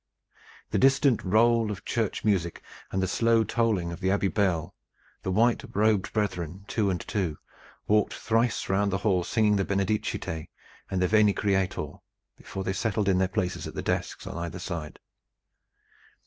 The 0.71 0.79
distant 0.79 1.23
roll 1.23 1.69
of 1.69 1.85
church 1.85 2.25
music 2.25 2.63
and 2.91 3.03
the 3.03 3.07
slow 3.07 3.43
tolling 3.43 3.91
of 3.91 3.99
the 3.99 4.09
Abbey 4.09 4.29
bell; 4.29 4.73
the 5.21 5.29
white 5.29 5.63
robed 5.75 6.11
brethren, 6.11 6.65
two 6.67 6.89
and 6.89 6.99
two, 6.99 7.37
walked 7.87 8.15
thrice 8.15 8.67
round 8.67 8.91
the 8.91 8.97
hall 9.05 9.23
singing 9.23 9.57
the 9.57 9.63
"Benedicite" 9.63 10.49
and 10.89 11.03
the 11.03 11.07
"Veni, 11.07 11.33
Creator" 11.33 11.85
before 12.35 12.63
they 12.63 12.73
settled 12.73 13.07
in 13.07 13.19
their 13.19 13.27
places 13.27 13.67
at 13.67 13.75
the 13.75 13.83
desks 13.83 14.25
on 14.25 14.39
either 14.39 14.57
side. 14.57 14.97